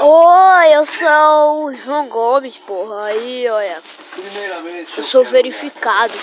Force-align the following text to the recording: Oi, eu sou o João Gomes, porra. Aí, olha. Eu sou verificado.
Oi, 0.00 0.74
eu 0.74 0.86
sou 0.86 1.66
o 1.66 1.74
João 1.74 2.08
Gomes, 2.08 2.56
porra. 2.56 3.04
Aí, 3.04 3.46
olha. 3.46 3.82
Eu 4.96 5.02
sou 5.02 5.22
verificado. 5.22 6.14